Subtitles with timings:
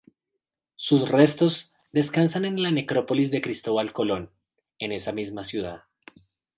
[0.77, 4.31] Sus restos descansan en la Necrópolis de Cristóbal Colón,
[4.79, 5.83] en esa misma ciudad.